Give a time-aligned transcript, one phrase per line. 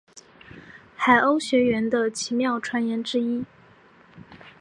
[0.95, 3.45] 海鸥学园的奇妙传言之一。